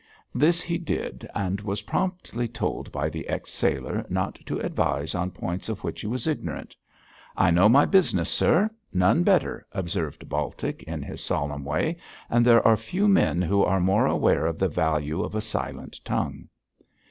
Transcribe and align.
This 0.33 0.63
he 0.63 0.79
did, 0.79 1.29
and 1.35 1.61
was 1.61 1.83
promptly 1.83 2.47
told 2.47 2.91
by 2.91 3.07
the 3.07 3.27
ex 3.27 3.51
sailor 3.51 4.03
not 4.09 4.33
to 4.47 4.57
advise 4.59 5.13
on 5.13 5.29
points 5.29 5.69
of 5.69 5.83
which 5.83 6.01
he 6.01 6.07
was 6.07 6.25
ignorant. 6.25 6.75
'I 7.37 7.51
know 7.51 7.69
my 7.69 7.85
business, 7.85 8.27
sir, 8.27 8.71
none 8.91 9.21
better,' 9.21 9.63
observed 9.71 10.27
Baltic, 10.27 10.81
in 10.81 11.03
his 11.03 11.23
solemn 11.23 11.63
way, 11.63 11.97
'and 12.31 12.43
there 12.43 12.65
are 12.67 12.75
few 12.77 13.07
men 13.07 13.43
who 13.43 13.61
are 13.63 13.79
more 13.79 14.07
aware 14.07 14.47
of 14.47 14.57
the 14.57 14.67
value 14.69 15.21
of 15.21 15.35
a 15.35 15.39
silent 15.41 15.99
tongue.' 16.03 16.47